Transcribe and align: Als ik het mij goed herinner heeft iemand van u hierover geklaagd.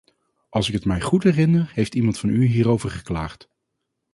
Als 0.49 0.67
ik 0.67 0.73
het 0.73 0.85
mij 0.85 1.01
goed 1.01 1.23
herinner 1.23 1.71
heeft 1.73 1.95
iemand 1.95 2.19
van 2.19 2.29
u 2.29 2.45
hierover 2.45 2.89
geklaagd. 2.89 3.49